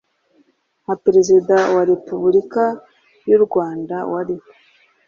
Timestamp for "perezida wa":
1.03-1.83